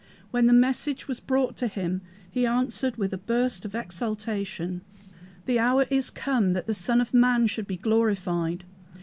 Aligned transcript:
When 0.31 0.47
the 0.47 0.51
message 0.51 1.07
was 1.07 1.19
brought 1.19 1.55
to 1.57 1.67
him 1.67 2.01
he 2.27 2.47
answered 2.47 2.95
with 2.97 3.13
a 3.13 3.19
burst 3.19 3.65
of 3.65 3.75
exultation, 3.75 4.81
"The 5.45 5.59
hour 5.59 5.85
is 5.91 6.09
come 6.09 6.53
that 6.53 6.65
the 6.65 6.73
Son 6.73 7.01
of 7.01 7.13
man 7.13 7.45
should 7.45 7.67
be 7.67 7.77
glorified! 7.77 8.63